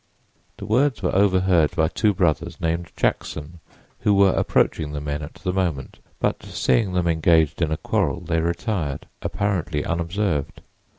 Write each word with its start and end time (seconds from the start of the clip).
The 0.57 0.65
words 0.65 1.03
were 1.03 1.13
overheard 1.15 1.75
by 1.75 1.87
two 1.87 2.11
brothers 2.11 2.59
named 2.59 2.91
Jackson, 2.97 3.59
who 3.99 4.15
were 4.15 4.33
approaching 4.33 4.93
the 4.93 4.99
men 4.99 5.21
at 5.21 5.35
the 5.35 5.53
moment; 5.53 5.99
but 6.19 6.41
seeing 6.41 6.93
them 6.93 7.07
engaged 7.07 7.61
in 7.61 7.71
a 7.71 7.77
quarrel 7.77 8.21
they 8.21 8.39
retired, 8.41 9.05
apparently 9.21 9.85
unobserved. 9.85 10.61